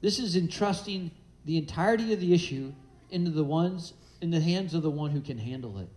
[0.00, 1.10] This is entrusting
[1.44, 2.72] the entirety of the issue
[3.10, 5.88] into the ones in the hands of the one who can handle it.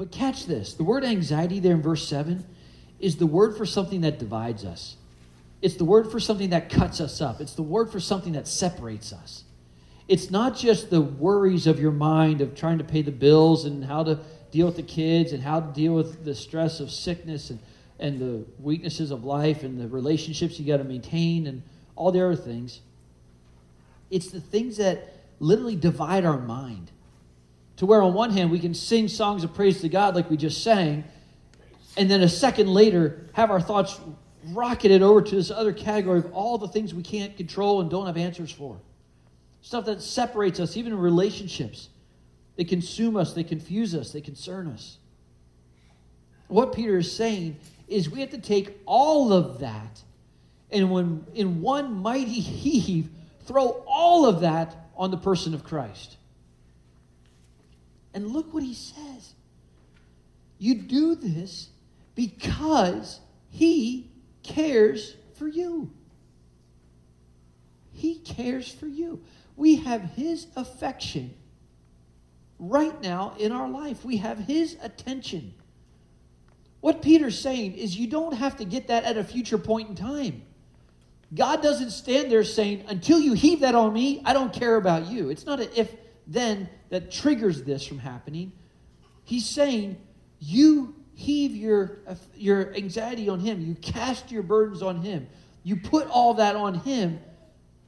[0.00, 2.42] But catch this the word anxiety there in verse 7
[3.00, 4.96] is the word for something that divides us.
[5.60, 7.38] It's the word for something that cuts us up.
[7.38, 9.44] It's the word for something that separates us.
[10.08, 13.84] It's not just the worries of your mind of trying to pay the bills and
[13.84, 14.18] how to
[14.50, 17.58] deal with the kids and how to deal with the stress of sickness and,
[17.98, 21.60] and the weaknesses of life and the relationships you got to maintain and
[21.94, 22.80] all the other things.
[24.08, 26.90] It's the things that literally divide our mind.
[27.80, 30.36] To where, on one hand, we can sing songs of praise to God like we
[30.36, 31.02] just sang,
[31.96, 33.98] and then a second later, have our thoughts
[34.48, 38.04] rocketed over to this other category of all the things we can't control and don't
[38.04, 38.78] have answers for.
[39.62, 41.88] Stuff that separates us, even in relationships.
[42.56, 44.98] They consume us, they confuse us, they concern us.
[46.48, 47.56] What Peter is saying
[47.88, 50.02] is we have to take all of that
[50.70, 53.08] and when in one mighty heave
[53.46, 56.18] throw all of that on the person of Christ.
[58.12, 59.34] And look what he says.
[60.58, 61.68] You do this
[62.14, 64.10] because he
[64.42, 65.90] cares for you.
[67.92, 69.22] He cares for you.
[69.56, 71.34] We have his affection
[72.58, 74.04] right now in our life.
[74.04, 75.54] We have his attention.
[76.80, 79.94] What Peter's saying is you don't have to get that at a future point in
[79.94, 80.42] time.
[81.34, 85.06] God doesn't stand there saying, until you heave that on me, I don't care about
[85.06, 85.30] you.
[85.30, 85.94] It's not an if
[86.26, 88.52] then that triggers this from happening.
[89.24, 89.96] He's saying,
[90.38, 91.98] you heave your,
[92.34, 95.28] your anxiety on Him, you cast your burdens on Him,
[95.62, 97.20] you put all that on Him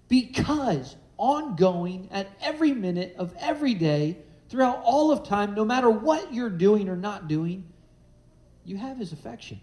[0.08, 4.18] because ongoing at every minute of every day,
[4.48, 7.64] throughout all of time, no matter what you're doing or not doing,
[8.64, 9.60] you have His affection,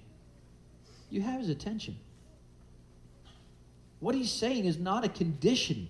[1.09, 1.95] you have His attention.
[3.99, 5.89] What he's saying is not a condition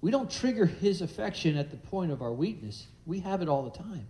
[0.00, 2.86] we don't trigger his affection at the point of our weakness.
[3.06, 4.06] We have it all the time.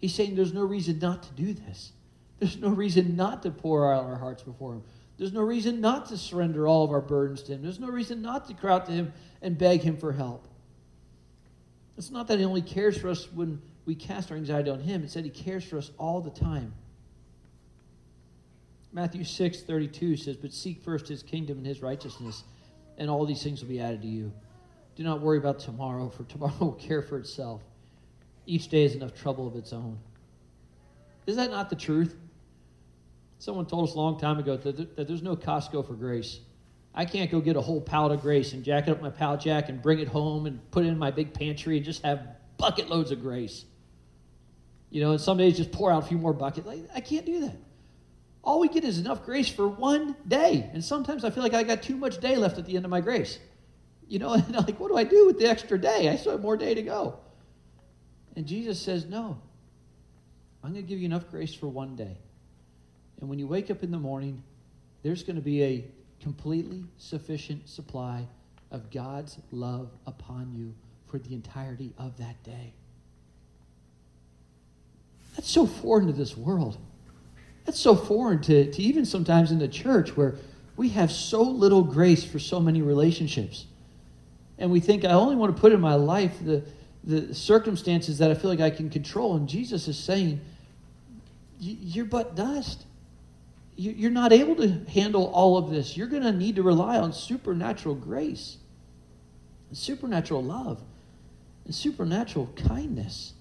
[0.00, 1.92] He's saying there's no reason not to do this.
[2.40, 4.82] There's no reason not to pour out our hearts before him.
[5.16, 7.62] There's no reason not to surrender all of our burdens to him.
[7.62, 10.48] There's no reason not to cry out to him and beg him for help.
[11.96, 15.04] It's not that he only cares for us when we cast our anxiety on him.
[15.04, 16.74] It's that he cares for us all the time.
[18.92, 22.44] Matthew 6, 32 says, But seek first his kingdom and his righteousness,
[22.98, 24.32] and all these things will be added to you.
[24.96, 27.62] Do not worry about tomorrow, for tomorrow will care for itself.
[28.46, 29.98] Each day is enough trouble of its own.
[31.26, 32.14] Is that not the truth?
[33.38, 36.40] Someone told us a long time ago that, that there's no Costco for grace.
[36.94, 39.40] I can't go get a whole pallet of grace and jack it up my pallet
[39.40, 42.26] jack and bring it home and put it in my big pantry and just have
[42.56, 43.64] bucket loads of grace.
[44.90, 46.66] You know, and some days just pour out a few more buckets.
[46.66, 47.56] Like, I can't do that.
[48.44, 50.70] All we get is enough grace for one day.
[50.72, 52.90] And sometimes I feel like I got too much day left at the end of
[52.90, 53.40] my grace.
[54.08, 56.08] You know, and like, what do I do with the extra day?
[56.08, 57.18] I still have more day to go.
[58.36, 59.38] And Jesus says, no.
[60.62, 62.16] I'm going to give you enough grace for one day.
[63.20, 64.42] And when you wake up in the morning,
[65.02, 65.84] there's going to be a
[66.20, 68.26] completely sufficient supply
[68.70, 70.74] of God's love upon you
[71.06, 72.72] for the entirety of that day.
[75.36, 76.78] That's so foreign to this world.
[77.66, 80.36] That's so foreign to, to even sometimes in the church where
[80.76, 83.66] we have so little grace for so many relationships
[84.58, 86.62] and we think, I only want to put in my life the,
[87.02, 89.36] the circumstances that I feel like I can control.
[89.36, 90.40] And Jesus is saying,
[91.58, 92.84] You're but dust.
[93.76, 95.96] You're not able to handle all of this.
[95.96, 98.58] You're going to need to rely on supernatural grace,
[99.68, 100.80] and supernatural love,
[101.64, 103.32] and supernatural kindness.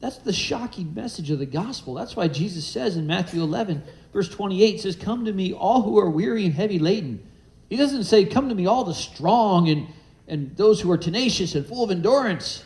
[0.00, 1.94] That's the shocking message of the gospel.
[1.94, 5.98] That's why Jesus says in Matthew 11, verse 28, says, Come to me, all who
[5.98, 7.26] are weary and heavy laden
[7.68, 9.88] he doesn't say, Come to me, all the strong and,
[10.28, 12.64] and those who are tenacious and full of endurance.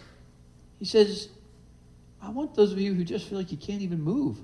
[0.79, 1.29] He says,
[2.23, 4.39] I want those of you who just feel like you can't even move.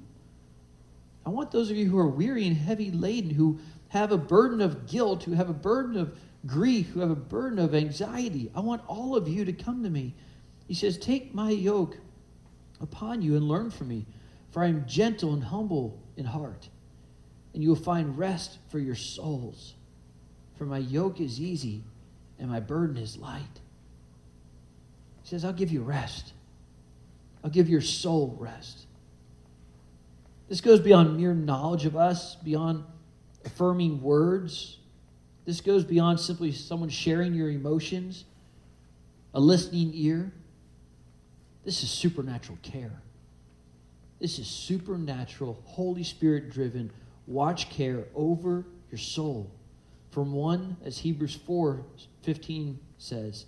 [1.25, 4.61] I want those of you who are weary and heavy laden, who have a burden
[4.61, 6.17] of guilt, who have a burden of
[6.47, 8.51] grief, who have a burden of anxiety.
[8.55, 10.15] I want all of you to come to me.
[10.69, 11.99] He says, Take my yoke
[12.81, 14.07] upon you and learn from me,
[14.51, 16.69] for I am gentle and humble in heart,
[17.55, 19.76] and you will find rest for your souls.
[20.57, 21.83] For my yoke is easy
[22.39, 23.43] and my burden is light.
[25.23, 26.33] He says, I'll give you rest.
[27.43, 28.87] I'll give your soul rest.
[30.49, 32.85] This goes beyond mere knowledge of us, beyond
[33.45, 34.79] affirming words.
[35.45, 38.25] This goes beyond simply someone sharing your emotions,
[39.35, 40.33] a listening ear.
[41.65, 43.03] This is supernatural care.
[44.21, 46.91] This is supernatural, Holy Spirit driven
[47.27, 49.51] watch care over your soul.
[50.17, 51.85] From one, as Hebrews 4
[52.23, 53.45] 15 says,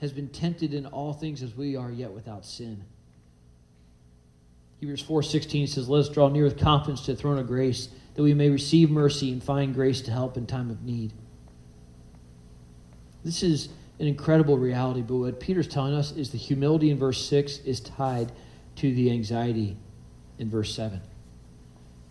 [0.00, 2.82] has been tempted in all things as we are, yet without sin.
[4.80, 8.24] Hebrews 4:16 says, "Let us draw near with confidence to the throne of grace, that
[8.24, 11.12] we may receive mercy and find grace to help in time of need."
[13.22, 13.68] This is
[14.00, 17.78] an incredible reality, but what Peter's telling us is the humility in verse 6 is
[17.78, 18.32] tied
[18.74, 19.76] to the anxiety
[20.40, 21.02] in verse 7.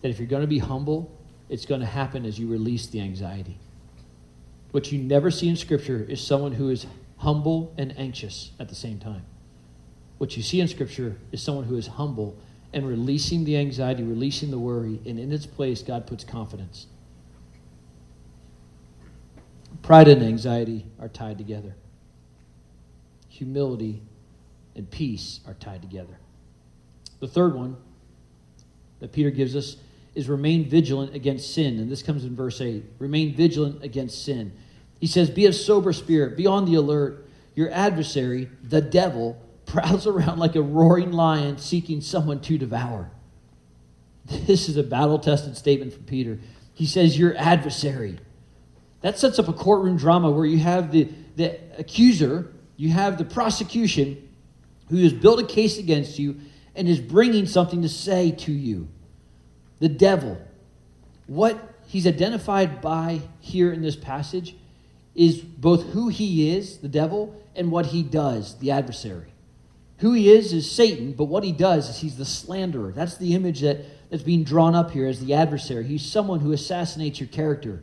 [0.00, 1.10] That if you're going to be humble,
[1.50, 3.58] it's going to happen as you release the anxiety.
[4.74, 6.84] What you never see in Scripture is someone who is
[7.18, 9.24] humble and anxious at the same time.
[10.18, 12.36] What you see in Scripture is someone who is humble
[12.72, 16.88] and releasing the anxiety, releasing the worry, and in its place, God puts confidence.
[19.82, 21.76] Pride and anxiety are tied together,
[23.28, 24.02] humility
[24.74, 26.18] and peace are tied together.
[27.20, 27.76] The third one
[28.98, 29.76] that Peter gives us
[30.16, 31.78] is remain vigilant against sin.
[31.78, 32.84] And this comes in verse 8.
[32.98, 34.52] Remain vigilant against sin.
[35.04, 37.26] He says, Be of sober spirit, be on the alert.
[37.54, 43.10] Your adversary, the devil, prowls around like a roaring lion seeking someone to devour.
[44.24, 46.38] This is a battle tested statement from Peter.
[46.72, 48.18] He says, Your adversary.
[49.02, 53.26] That sets up a courtroom drama where you have the, the accuser, you have the
[53.26, 54.26] prosecution
[54.88, 56.40] who has built a case against you
[56.74, 58.88] and is bringing something to say to you.
[59.80, 60.40] The devil.
[61.26, 64.56] What he's identified by here in this passage
[65.14, 69.32] is both who he is, the devil, and what he does, the adversary.
[69.98, 72.92] Who he is is Satan, but what he does is he's the slanderer.
[72.92, 75.84] That's the image that, that's being drawn up here as the adversary.
[75.84, 77.82] He's someone who assassinates your character,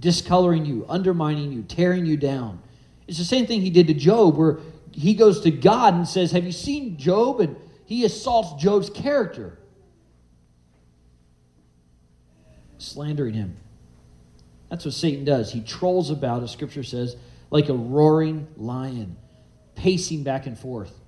[0.00, 2.60] discoloring you, undermining you, tearing you down.
[3.06, 4.58] It's the same thing he did to Job, where
[4.92, 7.40] he goes to God and says, Have you seen Job?
[7.40, 9.58] And he assaults Job's character,
[12.78, 13.56] slandering him.
[14.72, 15.52] That's what Satan does.
[15.52, 17.14] He trolls about, as scripture says,
[17.50, 19.18] like a roaring lion,
[19.74, 20.98] pacing back and forth.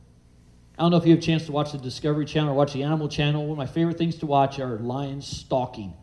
[0.78, 2.74] I don't know if you have a chance to watch the Discovery Channel or watch
[2.74, 3.40] the Animal Channel.
[3.40, 5.94] One of my favorite things to watch are lions stalking.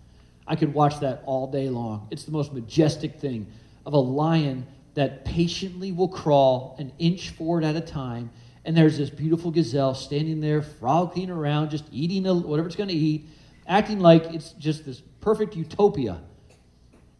[0.47, 2.08] I could watch that all day long.
[2.10, 3.45] It's the most majestic thing
[3.86, 8.32] of a lion that patiently will crawl an inch forward at a time.
[8.65, 12.95] And there's this beautiful gazelle standing there, frolicking around, just eating whatever it's going to
[12.95, 13.28] eat,
[13.67, 16.21] acting like it's just this perfect utopia.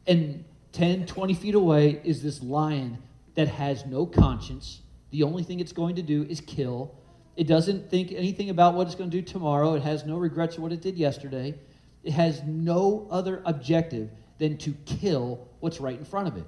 [0.08, 2.98] And 10, 20 feet away is this lion
[3.36, 4.82] that has no conscience.
[5.12, 6.96] The only thing it's going to do is kill
[7.36, 9.76] it doesn't think anything about what it's going to do tomorrow.
[9.76, 11.56] It has no regrets of what it did yesterday.
[12.04, 16.46] It has no other objective than to kill what's right in front of it.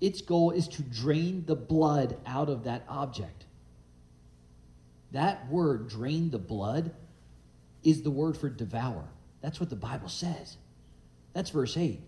[0.00, 3.44] Its goal is to drain the blood out of that object.
[5.12, 6.92] That word, drain the blood,
[7.84, 9.04] is the word for devour.
[9.40, 10.56] That's what the Bible says.
[11.32, 12.00] That's verse 8.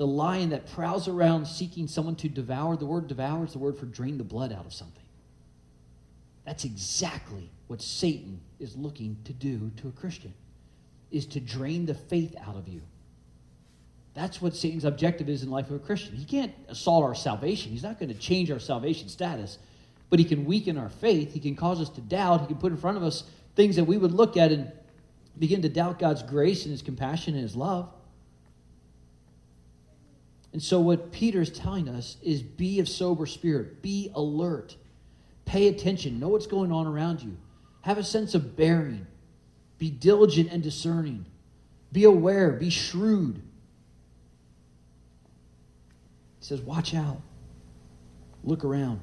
[0.00, 3.76] The lion that prowls around seeking someone to devour, the word devour is the word
[3.76, 5.04] for drain the blood out of something.
[6.46, 10.32] That's exactly what Satan is looking to do to a Christian
[11.10, 12.80] is to drain the faith out of you.
[14.14, 16.16] That's what Satan's objective is in life of a Christian.
[16.16, 17.70] He can't assault our salvation.
[17.70, 19.58] He's not going to change our salvation status,
[20.08, 21.34] but he can weaken our faith.
[21.34, 22.40] He can cause us to doubt.
[22.40, 23.24] He can put in front of us
[23.54, 24.72] things that we would look at and
[25.38, 27.92] begin to doubt God's grace and his compassion and his love.
[30.52, 34.76] And so, what Peter is telling us is be of sober spirit, be alert.
[35.44, 36.20] Pay attention.
[36.20, 37.36] Know what's going on around you.
[37.82, 39.06] Have a sense of bearing.
[39.78, 41.26] Be diligent and discerning.
[41.92, 42.52] Be aware.
[42.52, 43.42] Be shrewd.
[46.38, 47.20] He says, watch out.
[48.44, 49.00] Look around.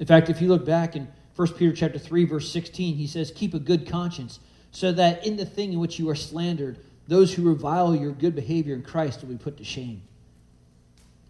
[0.00, 1.06] In fact, if you look back in
[1.36, 4.40] 1 Peter chapter 3, verse 16, he says, Keep a good conscience,
[4.72, 8.34] so that in the thing in which you are slandered, those who revile your good
[8.34, 10.02] behavior in Christ will be put to shame.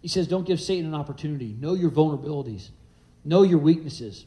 [0.01, 1.55] He says, Don't give Satan an opportunity.
[1.59, 2.69] Know your vulnerabilities,
[3.23, 4.25] know your weaknesses.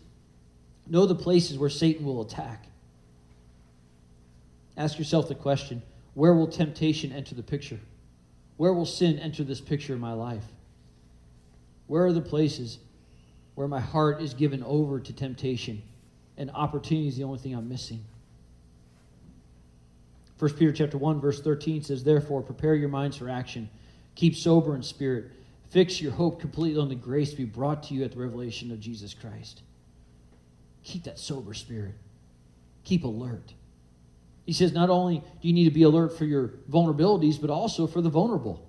[0.87, 2.67] Know the places where Satan will attack.
[4.77, 5.83] Ask yourself the question
[6.15, 7.81] where will temptation enter the picture?
[8.57, 10.45] Where will sin enter this picture in my life?
[11.87, 12.79] Where are the places
[13.55, 15.83] where my heart is given over to temptation
[16.37, 18.05] and opportunity is the only thing I'm missing?
[20.39, 23.71] 1 Peter chapter 1 verse 13 says therefore prepare your minds for action
[24.17, 25.31] keep sober in spirit
[25.75, 28.71] fix your hope completely on the grace to be brought to you at the revelation
[28.71, 29.61] of Jesus Christ.
[30.85, 31.97] Keep that sober spirit.
[32.85, 33.53] Keep alert.
[34.47, 37.89] He says not only do you need to be alert for your vulnerabilities but also
[37.89, 38.65] for the vulnerable.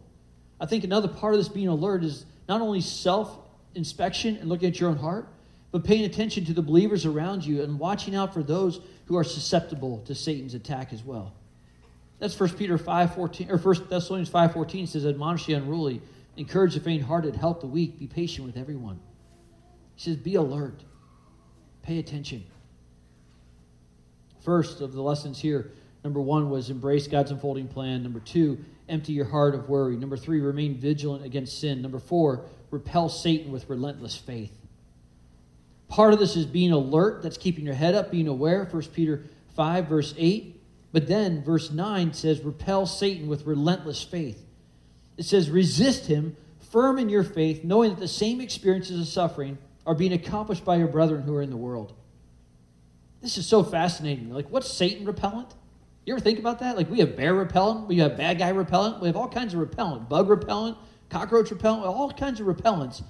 [0.59, 3.37] I think another part of this being alert is not only self
[3.75, 5.27] inspection and looking at your own heart
[5.71, 9.23] but paying attention to the believers around you and watching out for those who are
[9.23, 11.33] susceptible to Satan's attack as well.
[12.17, 16.01] That's 1 Peter 5.14, or 1 Thessalonians 5.14 says, Admonish the unruly,
[16.37, 18.99] encourage the faint-hearted, help the weak, be patient with everyone.
[19.95, 20.83] He says, be alert.
[21.81, 22.45] Pay attention.
[24.41, 25.71] First of the lessons here,
[26.03, 28.03] number one was embrace God's unfolding plan.
[28.03, 29.95] Number two, empty your heart of worry.
[29.95, 31.81] Number three, remain vigilant against sin.
[31.81, 34.53] Number four, repel Satan with relentless faith.
[35.87, 38.65] Part of this is being alert, that's keeping your head up, being aware.
[38.65, 39.23] 1 Peter
[39.55, 40.61] 5, verse 8.
[40.91, 44.44] But then verse 9 says, Repel Satan with relentless faith.
[45.17, 49.57] It says, Resist him, firm in your faith, knowing that the same experiences of suffering
[49.85, 51.93] are being accomplished by your brethren who are in the world.
[53.21, 54.31] This is so fascinating.
[54.31, 55.53] Like, what's Satan repellent?
[56.05, 56.77] You ever think about that?
[56.77, 59.59] Like, we have bear repellent, we have bad guy repellent, we have all kinds of
[59.59, 60.77] repellent bug repellent,
[61.09, 63.01] cockroach repellent, all kinds of repellents.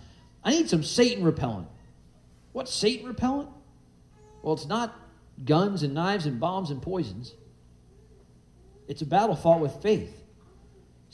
[0.44, 1.68] I need some Satan repellent.
[2.54, 3.50] What's Satan repellent?
[4.42, 4.98] Well, it's not
[5.44, 7.34] guns and knives and bombs and poisons.
[8.88, 10.25] It's a battle fought with faith.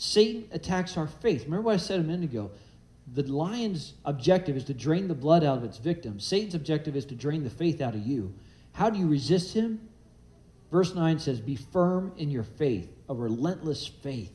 [0.02, 1.44] Satan attacks our faith.
[1.44, 2.50] Remember what I said a minute ago?
[3.14, 6.20] The lion's objective is to drain the blood out of its victim.
[6.20, 8.34] Satan's objective is to drain the faith out of you.
[8.74, 9.80] How do you resist him?
[10.72, 14.32] Verse 9 says, Be firm in your faith, a relentless faith.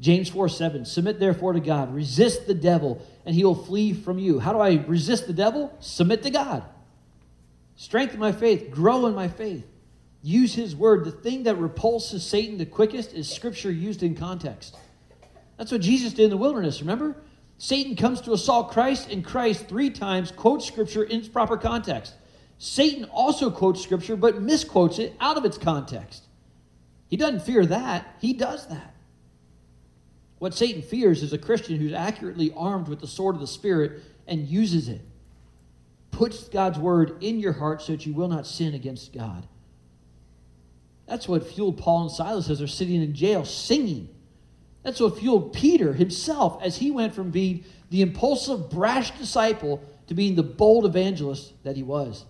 [0.00, 4.18] James 4 7, Submit therefore to God, resist the devil, and he will flee from
[4.18, 4.38] you.
[4.38, 5.76] How do I resist the devil?
[5.80, 6.64] Submit to God.
[7.76, 9.66] Strengthen my faith, grow in my faith
[10.24, 14.74] use his word, the thing that repulses Satan the quickest is scripture used in context.
[15.58, 17.14] That's what Jesus did in the wilderness, remember?
[17.58, 22.14] Satan comes to assault Christ, and Christ three times quotes scripture in its proper context.
[22.58, 26.24] Satan also quotes scripture, but misquotes it out of its context.
[27.08, 28.94] He doesn't fear that, he does that.
[30.38, 34.02] What Satan fears is a Christian who's accurately armed with the sword of the Spirit
[34.26, 35.02] and uses it.
[36.10, 39.46] Puts God's word in your heart so that you will not sin against God.
[41.06, 44.08] That's what fueled Paul and Silas as they're sitting in jail singing.
[44.82, 50.14] That's what fueled Peter himself as he went from being the impulsive, brash disciple to
[50.14, 52.24] being the bold evangelist that he was.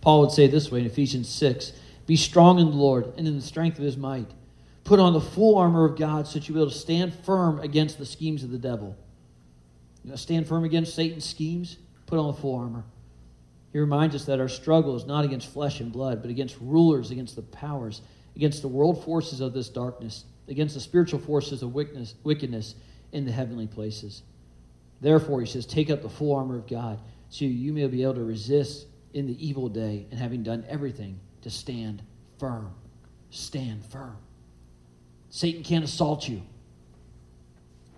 [0.00, 1.72] Paul would say this way in Ephesians 6
[2.06, 4.30] Be strong in the Lord and in the strength of his might.
[4.84, 7.60] Put on the full armor of God so that you'll be able to stand firm
[7.60, 8.96] against the schemes of the devil.
[10.02, 11.78] You know, stand firm against Satan's schemes?
[12.06, 12.84] Put on the full armor.
[13.72, 17.10] He reminds us that our struggle is not against flesh and blood, but against rulers,
[17.10, 18.02] against the powers,
[18.36, 22.74] against the world forces of this darkness, against the spiritual forces of wickedness
[23.12, 24.22] in the heavenly places.
[25.00, 27.00] Therefore, he says, take up the full armor of God
[27.30, 31.18] so you may be able to resist in the evil day and having done everything
[31.42, 32.02] to stand
[32.38, 32.72] firm.
[33.30, 34.16] Stand firm.
[35.30, 36.42] Satan can't assault you.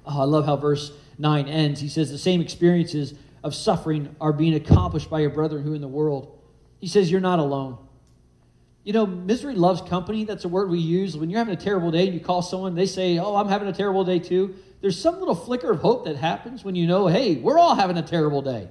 [0.07, 1.81] Oh, I love how verse 9 ends.
[1.81, 3.15] He says, The same experiences
[3.45, 6.41] of suffering are being accomplished by your brethren who in the world.
[6.81, 7.79] He says, You're not alone.
[8.83, 10.25] You know, misery loves company.
[10.25, 11.17] That's a word we use.
[11.17, 13.69] When you're having a terrible day and you call someone, they say, Oh, I'm having
[13.69, 14.57] a terrible day too.
[14.81, 17.99] There's some little flicker of hope that happens when you know, hey, we're all having
[17.99, 18.69] a terrible day.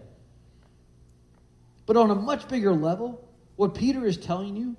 [1.86, 4.76] But on a much bigger level, what Peter is telling you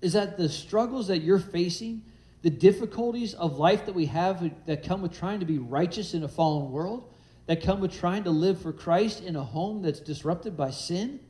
[0.00, 2.02] is that the struggles that you're facing,
[2.42, 6.22] the difficulties of life that we have that come with trying to be righteous in
[6.22, 7.12] a fallen world,
[7.46, 11.20] that come with trying to live for Christ in a home that's disrupted by sin?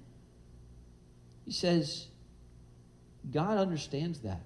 [1.44, 2.06] He says,
[3.32, 4.42] God understands that,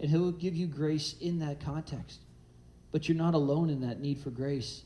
[0.00, 2.20] and He will give you grace in that context.
[2.90, 4.82] But you're not alone in that need for grace.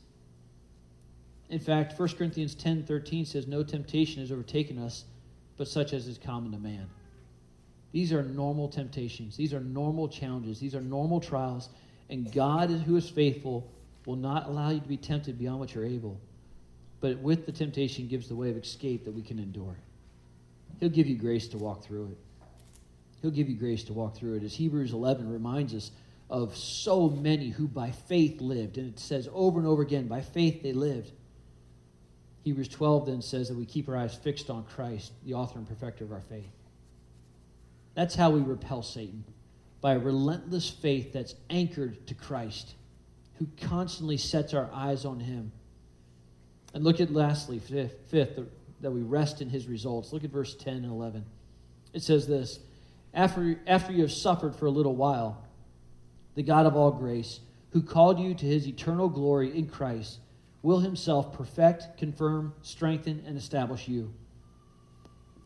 [1.49, 5.05] In fact, 1 Corinthians 10 13 says, No temptation has overtaken us,
[5.57, 6.89] but such as is common to man.
[7.91, 9.37] These are normal temptations.
[9.37, 10.59] These are normal challenges.
[10.59, 11.69] These are normal trials.
[12.09, 13.71] And God, who is faithful,
[14.05, 16.19] will not allow you to be tempted beyond what you're able,
[16.99, 19.77] but with the temptation gives the way of escape that we can endure.
[20.79, 22.17] He'll give you grace to walk through it.
[23.21, 24.43] He'll give you grace to walk through it.
[24.43, 25.91] As Hebrews 11 reminds us
[26.29, 30.21] of so many who by faith lived, and it says over and over again, by
[30.21, 31.11] faith they lived.
[32.43, 35.67] Hebrews 12 then says that we keep our eyes fixed on Christ, the author and
[35.67, 36.51] perfecter of our faith.
[37.95, 39.23] That's how we repel Satan
[39.79, 42.73] by a relentless faith that's anchored to Christ,
[43.35, 45.51] who constantly sets our eyes on him.
[46.73, 48.39] And look at lastly, fifth, fifth
[48.81, 50.11] that we rest in his results.
[50.11, 51.25] Look at verse 10 and 11.
[51.93, 52.59] It says this
[53.13, 55.43] after, after you have suffered for a little while,
[56.35, 57.39] the God of all grace,
[57.71, 60.19] who called you to his eternal glory in Christ,
[60.61, 64.13] will himself perfect, confirm, strengthen, and establish you.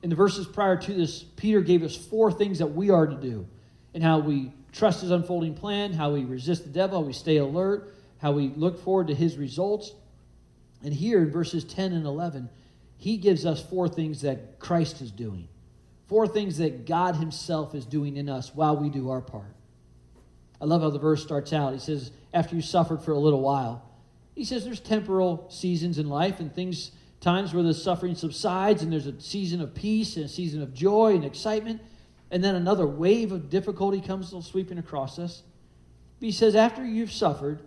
[0.03, 3.15] In the verses prior to this, Peter gave us four things that we are to
[3.15, 3.47] do
[3.93, 7.37] and how we trust his unfolding plan, how we resist the devil, how we stay
[7.37, 9.93] alert, how we look forward to his results.
[10.83, 12.49] And here in verses 10 and 11,
[12.97, 15.47] he gives us four things that Christ is doing,
[16.07, 19.53] four things that God himself is doing in us while we do our part.
[20.59, 21.73] I love how the verse starts out.
[21.73, 23.83] He says, After you suffered for a little while,
[24.33, 28.91] he says there's temporal seasons in life and things, times where the suffering subsides and
[28.91, 31.81] there's a season of peace and a season of joy and excitement.
[32.29, 35.43] And then another wave of difficulty comes sweeping across us.
[36.19, 37.61] But he says, After you've suffered,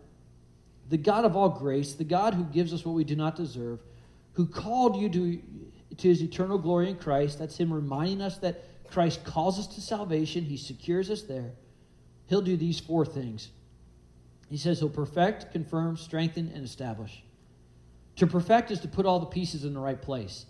[0.88, 3.78] the God of all grace, the God who gives us what we do not deserve,
[4.32, 5.42] who called you to,
[5.96, 9.80] to his eternal glory in Christ, that's him reminding us that Christ calls us to
[9.80, 11.52] salvation, he secures us there.
[12.26, 13.50] He'll do these four things.
[14.48, 17.22] He says he'll perfect, confirm, strengthen, and establish.
[18.16, 20.46] To perfect is to put all the pieces in the right place.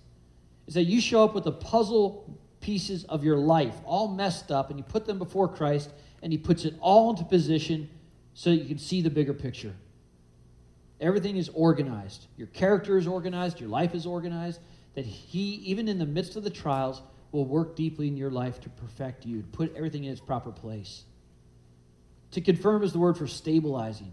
[0.67, 4.71] Is that you show up with a puzzle pieces of your life all messed up
[4.71, 5.91] and you put them before Christ
[6.23, 7.89] and he puts it all into position
[8.35, 9.75] so that you can see the bigger picture.
[11.01, 12.27] Everything is organized.
[12.37, 14.61] Your character is organized, your life is organized,
[14.95, 17.01] that he, even in the midst of the trials,
[17.33, 20.51] will work deeply in your life to perfect you, to put everything in its proper
[20.51, 21.05] place.
[22.33, 24.13] To confirm is the word for stabilizing,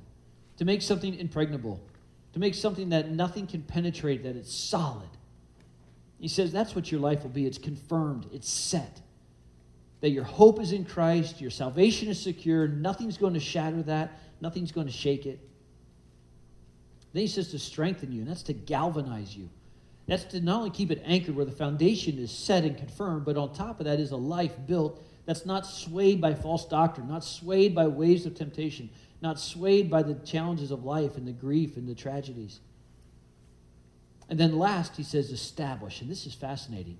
[0.58, 1.82] to make something impregnable,
[2.34, 5.10] to make something that nothing can penetrate, that it's solid.
[6.20, 7.46] He says that's what your life will be.
[7.46, 9.02] It's confirmed, it's set.
[10.02, 14.20] That your hope is in Christ, your salvation is secure, nothing's going to shatter that,
[14.42, 15.40] nothing's going to shake it.
[17.14, 19.50] Then he says to strengthen you, and that's to galvanize you.
[20.08, 23.38] That's to not only keep it anchored where the foundation is set and confirmed, but
[23.38, 27.24] on top of that is a life built that's not swayed by false doctrine, not
[27.24, 28.90] swayed by waves of temptation,
[29.22, 32.62] not swayed by the challenges of life and the grief and the tragedies.
[34.30, 36.02] And then last, he says establish.
[36.02, 36.98] And this is fascinating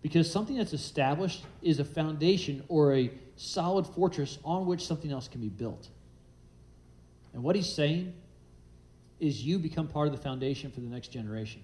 [0.00, 5.28] because something that's established is a foundation or a solid fortress on which something else
[5.28, 5.88] can be built.
[7.34, 8.12] And what he's saying
[9.20, 11.62] is you become part of the foundation for the next generation.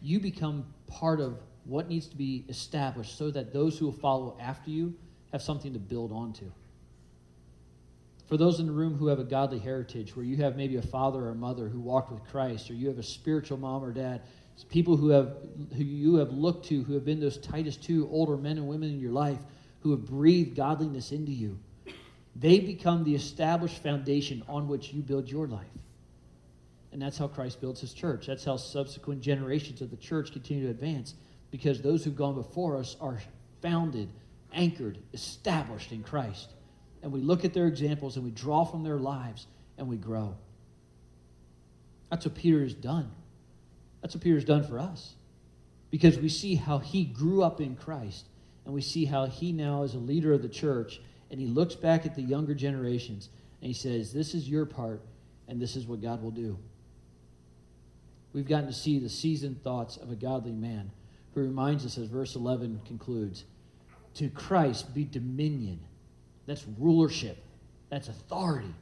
[0.00, 4.36] You become part of what needs to be established so that those who will follow
[4.40, 4.94] after you
[5.32, 6.50] have something to build onto.
[8.32, 10.80] For those in the room who have a godly heritage, where you have maybe a
[10.80, 13.92] father or a mother who walked with Christ, or you have a spiritual mom or
[13.92, 14.22] dad,
[14.70, 15.36] people who have
[15.76, 18.88] who you have looked to, who have been those Titus two older men and women
[18.88, 19.36] in your life,
[19.80, 21.58] who have breathed godliness into you,
[22.34, 25.66] they become the established foundation on which you build your life.
[26.90, 28.28] And that's how Christ builds his church.
[28.28, 31.16] That's how subsequent generations of the church continue to advance
[31.50, 33.20] because those who've gone before us are
[33.60, 34.08] founded,
[34.54, 36.54] anchored, established in Christ.
[37.02, 39.46] And we look at their examples and we draw from their lives
[39.76, 40.36] and we grow.
[42.10, 43.10] That's what Peter has done.
[44.00, 45.14] That's what Peter's done for us.
[45.90, 48.26] Because we see how he grew up in Christ
[48.64, 51.00] and we see how he now is a leader of the church
[51.30, 53.30] and he looks back at the younger generations
[53.60, 55.00] and he says, This is your part
[55.48, 56.58] and this is what God will do.
[58.32, 60.90] We've gotten to see the seasoned thoughts of a godly man
[61.34, 63.44] who reminds us, as verse 11 concludes,
[64.14, 65.80] to Christ be dominion.
[66.46, 67.38] That's rulership.
[67.90, 68.74] That's authority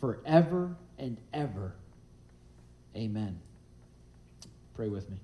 [0.00, 1.72] forever and ever.
[2.94, 3.38] Amen.
[4.74, 5.16] Pray with me.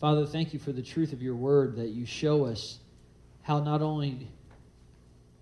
[0.00, 2.78] Father, thank you for the truth of your word that you show us
[3.42, 4.28] how not only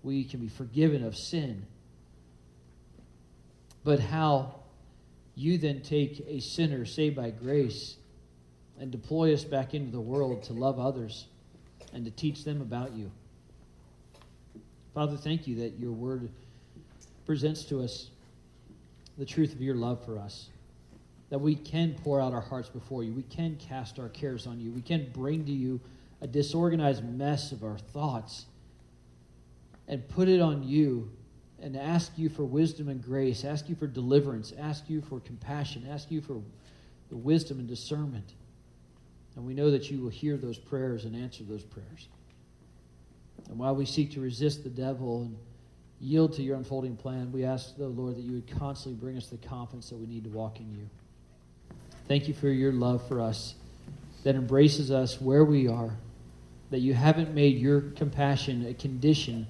[0.03, 1.65] we can be forgiven of sin,
[3.83, 4.55] but how
[5.35, 7.97] you then take a sinner saved by grace
[8.79, 11.27] and deploy us back into the world to love others
[11.93, 13.11] and to teach them about you.
[14.93, 16.29] Father, thank you that your word
[17.25, 18.09] presents to us
[19.17, 20.49] the truth of your love for us.
[21.29, 23.11] That we can pour out our hearts before you.
[23.11, 24.71] We can cast our cares on you.
[24.71, 25.79] We can bring to you
[26.21, 28.45] a disorganized mess of our thoughts
[29.87, 31.11] and put it on you
[31.59, 35.87] and ask you for wisdom and grace, ask you for deliverance, ask you for compassion,
[35.89, 36.41] ask you for
[37.09, 38.33] the wisdom and discernment.
[39.35, 42.07] And we know that you will hear those prayers and answer those prayers.
[43.49, 45.37] And while we seek to resist the devil and
[45.99, 49.27] yield to your unfolding plan, we ask, the Lord, that you would constantly bring us
[49.27, 50.89] the confidence that we need to walk in you.
[52.07, 53.55] Thank you for your love for us
[54.23, 55.97] that embraces us where we are
[56.73, 59.45] that you haven't made your compassion a condition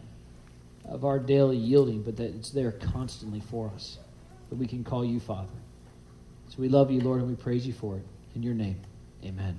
[0.83, 3.97] of our daily yielding, but that it's there constantly for us,
[4.49, 5.47] that we can call you Father.
[6.49, 8.03] So we love you, Lord, and we praise you for it.
[8.35, 8.75] In your name,
[9.23, 9.57] amen.